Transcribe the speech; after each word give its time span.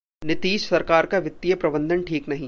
‘नीतीश 0.25 0.67
सरकार 0.69 1.05
का 1.05 1.17
वित्तीय 1.17 1.55
प्रबंधन 1.55 2.03
ठीक 2.03 2.29
नहीं’ 2.29 2.39